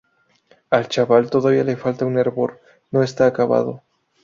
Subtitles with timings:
[0.71, 2.59] Al chaval todavía le falta un hervor,
[2.89, 3.83] no está acabado